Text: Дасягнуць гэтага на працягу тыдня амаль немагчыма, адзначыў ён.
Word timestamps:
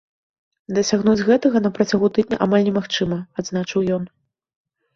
Дасягнуць 0.77 1.25
гэтага 1.27 1.57
на 1.67 1.71
працягу 1.75 2.11
тыдня 2.19 2.41
амаль 2.47 2.67
немагчыма, 2.73 3.23
адзначыў 3.43 3.87
ён. 4.03 4.13